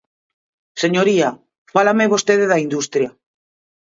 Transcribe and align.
Señoría, 0.81 1.29
fálame 1.73 2.11
vostede 2.13 2.45
da 2.51 2.61
industria. 2.65 3.09